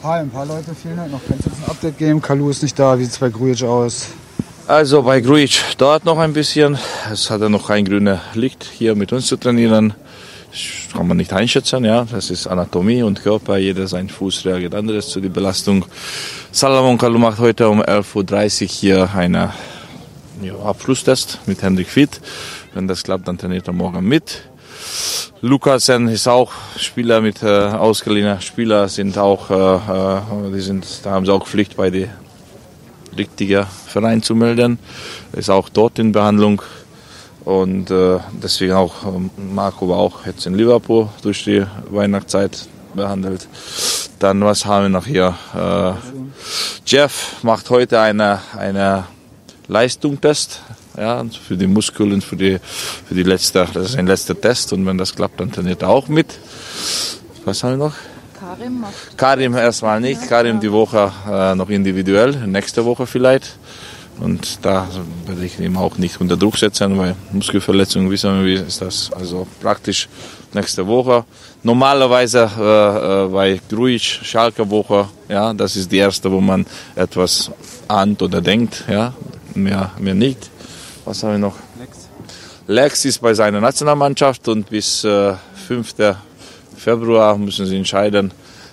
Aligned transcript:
Hi, 0.00 0.20
ein 0.20 0.30
paar 0.30 0.46
Leute 0.46 0.76
fehlen 0.76 1.00
halt 1.00 1.10
noch. 1.10 1.20
Kannst 1.26 1.46
du 1.46 1.50
uns 1.50 1.58
ein 1.58 1.70
Update 1.70 1.98
geben? 1.98 2.22
Kalu 2.22 2.50
ist 2.50 2.62
nicht 2.62 2.78
da. 2.78 2.96
Wie 2.96 3.02
sieht 3.02 3.14
es 3.14 3.18
bei 3.18 3.30
Grujic 3.30 3.64
aus? 3.64 4.06
Also 4.68 5.02
bei 5.02 5.20
Grujic 5.20 5.60
dauert 5.76 6.04
noch 6.04 6.18
ein 6.18 6.32
bisschen. 6.32 6.78
Es 7.12 7.30
hat 7.30 7.40
er 7.40 7.48
noch 7.48 7.66
kein 7.66 7.84
grüner 7.84 8.20
Licht, 8.34 8.62
hier 8.62 8.94
mit 8.94 9.12
uns 9.12 9.26
zu 9.26 9.36
trainieren. 9.36 9.94
Das 10.52 10.94
kann 10.96 11.08
man 11.08 11.16
nicht 11.16 11.32
einschätzen, 11.32 11.84
ja. 11.84 12.06
Das 12.08 12.30
ist 12.30 12.46
Anatomie 12.46 13.02
und 13.02 13.20
Körper. 13.20 13.56
Jeder 13.56 13.88
sein 13.88 14.08
Fuß 14.08 14.44
reagiert 14.44 14.76
anderes 14.76 15.08
zu 15.08 15.20
der 15.20 15.30
Belastung. 15.30 15.84
Salomon 16.52 16.96
Kalu 16.96 17.18
macht 17.18 17.40
heute 17.40 17.68
um 17.68 17.82
11.30 17.82 18.62
Uhr 18.62 18.68
hier 18.68 19.10
einen 19.16 19.50
ja, 20.42 20.54
Abschlusstest 20.62 21.40
mit 21.46 21.60
Hendrik 21.60 21.88
Fitt. 21.88 22.20
Wenn 22.72 22.86
das 22.86 23.02
klappt, 23.02 23.26
dann 23.26 23.36
trainiert 23.36 23.66
er 23.66 23.72
morgen 23.72 24.06
mit. 24.06 24.42
Lukasen 25.40 26.08
ist 26.08 26.26
auch 26.26 26.52
Spieler 26.76 27.20
mit 27.20 27.44
äh, 27.44 27.46
ausgeliehener 27.46 28.40
Spieler 28.40 28.88
sind 28.88 29.16
auch, 29.18 29.50
äh, 29.50 30.20
die 30.52 30.60
sind, 30.60 30.84
da 31.04 31.12
haben 31.12 31.26
sie 31.26 31.32
auch 31.32 31.46
Pflicht 31.46 31.76
bei 31.76 31.90
die 31.90 32.08
richtigen 33.16 33.64
Verein 33.86 34.20
zu 34.22 34.34
melden. 34.34 34.80
Ist 35.32 35.48
auch 35.48 35.68
dort 35.68 36.00
in 36.00 36.10
Behandlung 36.10 36.62
und 37.44 37.88
äh, 37.90 38.18
deswegen 38.42 38.72
auch 38.72 38.94
Marco 39.36 39.88
war 39.88 39.98
auch 39.98 40.26
jetzt 40.26 40.44
in 40.46 40.54
Liverpool 40.54 41.08
durch 41.22 41.44
die 41.44 41.64
Weihnachtszeit 41.88 42.66
behandelt. 42.94 43.46
Dann 44.18 44.40
was 44.44 44.66
haben 44.66 44.86
wir 44.86 44.88
noch 44.88 45.06
hier? 45.06 45.34
Äh, 45.54 45.92
Jeff 46.84 47.36
macht 47.42 47.70
heute 47.70 48.00
eine 48.00 48.40
eine 48.56 49.04
Leistungstest 49.68 50.62
ja, 50.96 51.24
für 51.46 51.56
die 51.56 51.66
Muskeln, 51.66 52.20
für 52.20 52.36
die, 52.36 52.58
für 53.06 53.14
die 53.14 53.22
letzte, 53.22 53.66
das 53.72 53.90
ist 53.90 53.96
ein 53.96 54.06
letzter 54.06 54.38
Test 54.38 54.72
und 54.72 54.84
wenn 54.86 54.98
das 54.98 55.14
klappt, 55.14 55.40
dann 55.40 55.52
trainiert 55.52 55.82
er 55.82 55.90
auch 55.90 56.08
mit. 56.08 56.26
Was 57.44 57.62
haben 57.62 57.78
wir 57.78 57.86
noch? 57.86 57.94
Karim 58.38 58.80
macht. 58.80 59.16
Karim 59.16 59.54
erstmal 59.54 60.00
nicht, 60.00 60.28
Karim 60.28 60.60
die 60.60 60.72
Woche 60.72 61.12
äh, 61.30 61.54
noch 61.54 61.68
individuell, 61.68 62.46
nächste 62.46 62.84
Woche 62.84 63.06
vielleicht. 63.06 63.56
Und 64.20 64.64
da 64.64 64.88
werde 65.26 65.44
ich 65.44 65.60
ihn 65.60 65.76
auch 65.76 65.96
nicht 65.96 66.20
unter 66.20 66.36
Druck 66.36 66.56
setzen, 66.56 66.98
weil 66.98 67.14
Muskelverletzungen 67.30 68.10
wissen 68.10 68.34
wir, 68.36 68.44
wie 68.44 68.66
ist 68.66 68.80
das. 68.82 69.12
Also 69.12 69.46
praktisch 69.60 70.08
nächste 70.54 70.86
Woche. 70.86 71.24
Normalerweise 71.62 72.50
äh, 72.58 73.24
äh 73.24 73.28
bei 73.28 73.60
Grujic, 73.68 74.02
Schalke 74.02 74.68
Woche, 74.68 75.08
ja, 75.28 75.52
das 75.54 75.76
ist 75.76 75.92
die 75.92 75.98
erste, 75.98 76.32
wo 76.32 76.40
man 76.40 76.66
etwas 76.96 77.50
ahnt 77.86 78.20
oder 78.22 78.40
denkt, 78.40 78.84
ja, 78.88 79.12
mehr, 79.62 79.90
mehr 79.98 80.14
nicht. 80.14 80.50
Was 81.04 81.22
haben 81.22 81.32
wir 81.32 81.38
noch? 81.38 81.56
Lex. 81.78 82.08
Lex 82.66 83.04
ist 83.04 83.20
bei 83.20 83.34
seiner 83.34 83.60
Nationalmannschaft 83.60 84.46
und 84.48 84.68
bis 84.68 85.04
äh, 85.04 85.34
5. 85.66 85.94
Februar 86.76 87.36
müssen 87.38 87.66
sie 87.66 87.76
entscheiden, 87.76 88.30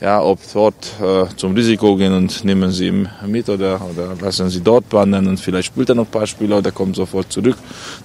ja, 0.00 0.20
ob 0.20 0.38
dort 0.52 0.92
äh, 1.00 1.24
zum 1.36 1.54
Risiko 1.54 1.96
gehen 1.96 2.12
und 2.12 2.44
nehmen 2.44 2.70
sie 2.70 2.88
ihn 2.88 3.08
mit 3.26 3.48
oder, 3.48 3.80
oder 3.80 4.14
lassen 4.20 4.50
sie 4.50 4.60
dort 4.60 4.92
wandern 4.92 5.26
und 5.26 5.40
vielleicht 5.40 5.68
spielt 5.68 5.88
er 5.88 5.94
noch 5.94 6.04
ein 6.04 6.10
paar 6.10 6.26
Spiele 6.26 6.56
oder 6.56 6.70
kommt 6.70 6.96
sofort 6.96 7.32
zurück. 7.32 7.56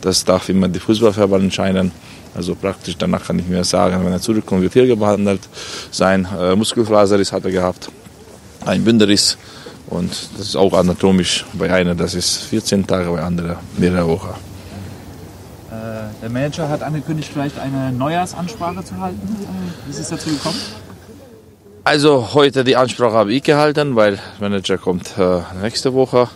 Das 0.00 0.24
darf 0.24 0.48
immer 0.48 0.68
die 0.68 0.78
Fußballverband 0.78 1.44
entscheiden. 1.44 1.90
Also 2.34 2.54
praktisch 2.54 2.96
danach 2.96 3.24
kann 3.24 3.38
ich 3.40 3.48
mir 3.48 3.64
sagen, 3.64 4.04
wenn 4.04 4.12
er 4.12 4.20
zurückkommt, 4.20 4.62
wird 4.62 4.72
hier 4.72 4.94
behandelt 4.94 5.40
sein. 5.90 6.28
Äh, 6.38 6.54
Muskelfaserriss 6.54 7.32
hat 7.32 7.44
er 7.44 7.50
gehabt, 7.50 7.90
ein 8.64 8.84
Bünderriss 8.84 9.36
und 9.90 10.10
das 10.38 10.48
ist 10.48 10.56
auch 10.56 10.72
anatomisch. 10.72 11.44
Bei 11.52 11.72
einer, 11.72 11.94
das 11.94 12.14
ist 12.14 12.44
14 12.44 12.86
Tage, 12.86 13.10
bei 13.10 13.20
anderen 13.22 13.56
mehrere 13.76 14.06
Wochen. 14.08 14.28
Äh, 15.70 16.22
der 16.22 16.30
Manager 16.30 16.68
hat 16.68 16.82
angekündigt, 16.82 17.30
vielleicht 17.32 17.58
eine 17.58 17.92
Neujahrsansprache 17.92 18.84
zu 18.84 18.98
halten. 18.98 19.36
Äh, 19.42 19.86
wie 19.86 19.90
ist 19.90 19.98
es 19.98 20.08
dazu 20.08 20.30
gekommen? 20.30 20.58
Also 21.82 22.34
heute 22.34 22.62
die 22.62 22.76
Ansprache 22.76 23.14
habe 23.14 23.32
ich 23.32 23.42
gehalten, 23.42 23.96
weil 23.96 24.16
der 24.16 24.48
Manager 24.48 24.78
kommt 24.78 25.18
äh, 25.18 25.40
nächste 25.60 25.92
Woche. 25.92 26.28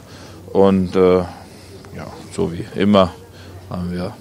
Und 0.52 0.96
äh, 0.96 1.18
ja, 1.18 2.06
so 2.32 2.52
wie 2.52 2.64
immer 2.74 3.12
haben 3.70 3.92
wir, 3.92 4.14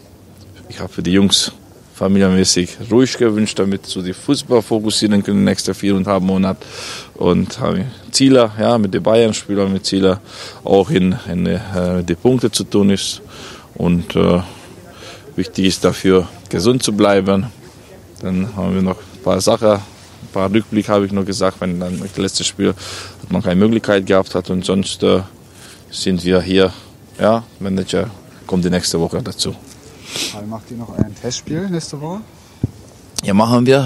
ich 0.70 0.80
habe 0.80 0.92
für 0.92 1.02
die 1.04 1.14
Jungs 1.14 1.54
familienmäßig 1.94 2.78
ruhig 2.92 3.18
gewünscht, 3.18 3.60
damit 3.60 3.86
sie 3.86 4.02
die 4.02 4.14
Fußball 4.14 4.62
fokussieren 4.62 5.24
können 5.24 5.44
nächsten 5.44 5.74
viereinhalb 5.74 6.24
Monaten. 6.24 6.64
Und 7.16 7.60
habe 7.60 7.86
Ziele, 8.12 8.52
ja, 8.60 8.78
mit 8.78 8.94
den 8.94 9.04
Bayern-Spielern, 9.04 9.72
mit 9.72 9.86
Ziele 9.86 10.20
auch 10.64 10.90
in, 10.90 11.16
in 11.32 11.46
äh, 11.46 12.04
die 12.04 12.16
Punkte 12.16 12.52
zu 12.52 12.64
tun 12.64 12.90
ist. 12.90 13.22
Und 13.76 14.16
äh, 14.16 14.42
wichtig 15.36 15.66
ist 15.66 15.84
dafür, 15.84 16.28
gesund 16.50 16.84
zu 16.84 16.94
bleiben. 16.94 17.46
Dann 18.22 18.56
haben 18.56 18.76
wir 18.76 18.82
noch 18.82 18.98
ein 18.98 19.24
paar 19.24 19.42
Sachen, 19.42 19.74
ein 19.74 19.82
paar 20.32 20.52
Rückblick 20.52 20.90
habe 20.90 21.06
ich 21.06 21.12
noch 21.12 21.26
gesagt, 21.26 21.62
wenn 21.62 21.80
dann 21.80 22.00
das 22.00 22.18
letzte 22.18 22.44
Spiel 22.44 22.70
hat 22.70 23.32
man 23.32 23.44
keine 23.44 23.60
Möglichkeit 23.60 24.06
gehabt 24.06 24.34
hat 24.36 24.50
und 24.50 24.66
sonst 24.66 25.04
äh, 25.04 25.22
sind 25.92 26.24
wir 26.24 26.42
hier. 26.42 26.74
Ja, 27.20 27.44
Manager 27.60 28.10
kommt 28.48 28.66
die 28.66 28.70
nächste 28.70 29.00
Woche 29.00 29.22
dazu. 29.22 29.56
Macht 30.48 30.72
ihr 30.72 30.78
noch 30.78 30.98
ein 30.98 31.16
Testspiel 31.22 31.70
nächste 31.70 32.00
Woche? 32.02 32.22
Ja, 33.24 33.34
machen 33.34 33.66
wir 33.66 33.78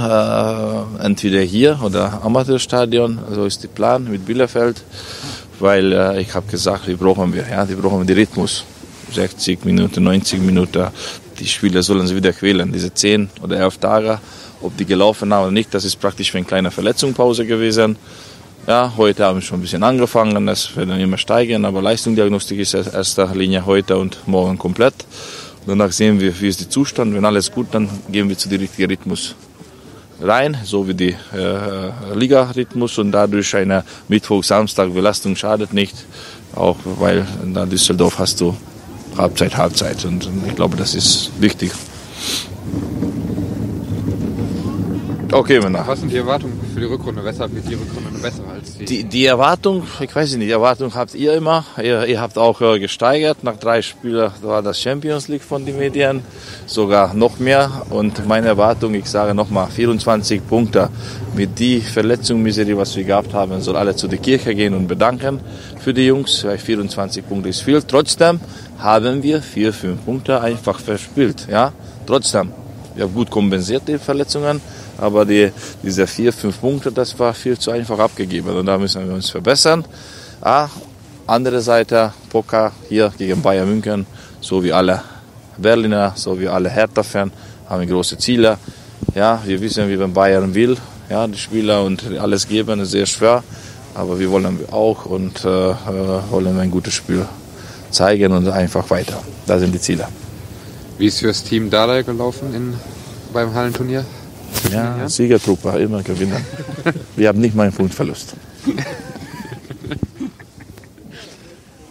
äh, 0.99 1.05
entweder 1.05 1.41
hier 1.41 1.79
oder 1.83 2.23
Amateurstadion, 2.23 3.19
so 3.31 3.45
ist 3.45 3.61
der 3.61 3.67
Plan 3.67 4.09
mit 4.09 4.25
Bielefeld, 4.25 4.83
weil 5.59 5.93
äh, 5.93 6.21
ich 6.21 6.33
habe 6.33 6.49
gesagt, 6.49 6.87
die 6.87 6.95
brauchen 6.95 7.31
wir, 7.33 7.47
ja, 7.47 7.63
die 7.63 7.75
brauchen 7.75 7.99
wir 7.99 8.05
den 8.05 8.17
Rhythmus. 8.17 8.63
60 9.13 9.63
Minuten, 9.63 10.03
90 10.03 10.41
Minuten, 10.41 10.87
die 11.39 11.47
Spieler 11.47 11.83
sollen 11.83 12.07
sie 12.07 12.15
wieder 12.15 12.33
quälen, 12.33 12.73
diese 12.73 12.93
10 12.93 13.29
oder 13.43 13.57
11 13.59 13.77
Tage, 13.77 14.19
ob 14.61 14.75
die 14.75 14.85
gelaufen 14.85 15.31
haben 15.31 15.43
oder 15.43 15.51
nicht, 15.51 15.71
das 15.71 15.85
ist 15.85 15.97
praktisch 15.97 16.33
wie 16.33 16.39
eine 16.39 16.47
kleine 16.47 16.71
Verletzungspause 16.71 17.45
gewesen. 17.45 17.95
Ja, 18.65 18.91
heute 18.97 19.23
haben 19.23 19.37
wir 19.37 19.41
schon 19.43 19.59
ein 19.59 19.61
bisschen 19.61 19.83
angefangen, 19.83 20.47
das 20.47 20.75
wird 20.75 20.89
dann 20.89 20.99
immer 20.99 21.17
steigen, 21.17 21.63
aber 21.63 21.81
Leistungsdiagnostik 21.81 22.59
ist 22.59 22.73
erster 22.73 23.33
Linie 23.35 23.65
heute 23.65 23.97
und 23.97 24.27
morgen 24.27 24.57
komplett. 24.57 24.95
Danach 25.67 25.91
sehen 25.91 26.19
wir, 26.21 26.39
wie 26.39 26.47
ist 26.47 26.61
der 26.61 26.69
Zustand. 26.69 27.13
Wenn 27.13 27.25
alles 27.25 27.51
gut, 27.51 27.67
dann 27.71 27.89
gehen 28.09 28.29
wir 28.29 28.37
zu 28.37 28.47
dem 28.47 28.61
richtigen 28.61 28.89
Rhythmus 28.89 29.35
rein, 30.21 30.57
so 30.63 30.87
wie 30.87 30.93
die 30.93 31.15
äh, 31.33 32.15
Liga-Rhythmus 32.15 32.97
und 32.97 33.11
dadurch 33.11 33.53
eine 33.53 33.83
Mittwoch-Samstag-Belastung 34.07 35.35
schadet 35.35 35.73
nicht, 35.73 35.95
auch 36.55 36.77
weil 36.83 37.25
in 37.43 37.53
Düsseldorf 37.69 38.17
hast 38.17 38.39
du 38.39 38.55
Halbzeit, 39.17 39.57
Halbzeit 39.57 40.05
und 40.05 40.27
ich 40.47 40.55
glaube, 40.55 40.77
das 40.77 40.95
ist 40.95 41.31
wichtig. 41.39 41.71
Okay, 45.31 45.59
Männer. 45.59 45.83
Was 45.85 45.99
sind 45.99 46.11
die 46.11 46.17
Erwartungen 46.17 46.57
für 46.73 46.79
die 46.79 46.85
Rückrunde? 46.85 47.23
Weshalb 47.23 47.53
wird 47.53 47.67
die 47.67 47.73
Rückrunde 47.73 48.17
besser 48.21 48.43
als 48.49 48.77
die? 48.77 48.85
Die, 48.85 49.03
die 49.03 49.25
Erwartung, 49.25 49.83
ich 49.99 50.15
weiß 50.15 50.35
nicht, 50.35 50.47
die 50.47 50.51
Erwartung 50.51 50.95
habt 50.95 51.13
ihr 51.15 51.33
immer. 51.33 51.65
Ihr, 51.77 52.05
ihr 52.05 52.21
habt 52.21 52.37
auch 52.37 52.61
äh, 52.61 52.79
gesteigert. 52.79 53.43
Nach 53.43 53.57
drei 53.57 53.81
Spielen 53.81 54.31
war 54.41 54.61
das 54.61 54.79
Champions 54.79 55.27
League 55.27 55.43
von 55.43 55.65
den 55.65 55.77
Medien. 55.77 56.21
Sogar 56.65 57.13
noch 57.13 57.39
mehr. 57.39 57.69
Und 57.89 58.25
meine 58.25 58.47
Erwartung, 58.47 58.93
ich 58.93 59.07
sage 59.07 59.33
nochmal, 59.33 59.67
24 59.69 60.47
Punkte. 60.47 60.89
Mit 61.35 61.59
die 61.59 61.81
Verletzung, 61.81 62.41
Miserie, 62.41 62.77
was 62.77 62.95
wir 62.95 63.03
gehabt 63.03 63.33
haben, 63.33 63.59
soll 63.61 63.75
alle 63.75 63.95
zu 63.95 64.07
der 64.07 64.19
Kirche 64.19 64.55
gehen 64.55 64.73
und 64.73 64.87
bedanken 64.87 65.41
für 65.79 65.93
die 65.93 66.05
Jungs. 66.05 66.45
Weil 66.45 66.57
24 66.57 67.27
Punkte 67.27 67.49
ist 67.49 67.61
viel. 67.61 67.81
Trotzdem 67.81 68.39
haben 68.79 69.21
wir 69.23 69.41
vier, 69.41 69.73
fünf 69.73 70.05
Punkte 70.05 70.39
einfach 70.39 70.79
verspielt. 70.79 71.47
Ja, 71.51 71.73
trotzdem. 72.05 72.53
Wir 72.95 73.03
haben 73.03 73.13
gut 73.13 73.29
kompensiert 73.29 73.83
die 73.87 73.99
Verletzungen 73.99 74.59
aber 74.97 75.25
die, 75.25 75.51
diese 75.83 76.07
vier, 76.07 76.33
fünf 76.33 76.59
Punkte, 76.59 76.91
das 76.91 77.17
war 77.19 77.33
viel 77.33 77.57
zu 77.57 77.71
einfach 77.71 77.99
abgegeben. 77.99 78.49
Und 78.49 78.65
da 78.65 78.77
müssen 78.77 79.07
wir 79.07 79.13
uns 79.13 79.29
verbessern. 79.29 79.85
Ah, 80.41 80.67
andere 81.27 81.61
Seite, 81.61 82.13
Poker 82.29 82.71
hier 82.89 83.11
gegen 83.17 83.41
Bayern 83.41 83.69
München, 83.69 84.05
so 84.41 84.63
wie 84.63 84.71
alle 84.71 85.01
Berliner, 85.57 86.13
so 86.15 86.39
wie 86.39 86.47
alle 86.47 86.69
Hertha-Fans, 86.69 87.31
haben 87.69 87.87
große 87.87 88.17
Ziele. 88.17 88.57
Ja, 89.13 89.41
wir 89.45 89.59
wissen, 89.61 89.89
wie 89.89 89.97
man 89.97 90.13
Bayern 90.13 90.53
will. 90.53 90.77
Ja, 91.09 91.27
die 91.27 91.37
Spieler 91.37 91.83
und 91.83 92.03
alles 92.17 92.47
geben 92.47 92.79
ist 92.79 92.91
sehr 92.91 93.05
schwer. 93.05 93.43
Aber 93.93 94.19
wir 94.19 94.29
wollen 94.29 94.59
auch 94.71 95.05
und 95.05 95.43
äh, 95.43 95.71
äh 95.71 95.75
wollen 96.29 96.59
ein 96.59 96.69
gutes 96.71 96.93
Spiel 96.93 97.25
zeigen 97.89 98.31
und 98.31 98.47
einfach 98.47 98.89
weiter. 98.89 99.21
Das 99.45 99.59
sind 99.59 99.73
die 99.73 99.79
Ziele. 99.79 100.07
Wie 100.97 101.07
ist 101.07 101.19
für 101.19 101.27
das 101.27 101.43
Team 101.43 101.69
Dada 101.69 102.01
gelaufen 102.01 102.53
in, 102.53 102.73
beim 103.33 103.53
Hallenturnier? 103.53 104.05
Ja, 104.71 105.07
Siegertruppe, 105.09 105.69
immer 105.79 106.03
gewinnen. 106.03 106.43
Wir 107.15 107.29
haben 107.29 107.39
nicht 107.39 107.55
mal 107.55 107.63
einen 107.63 107.73
Punktverlust. 107.73 108.35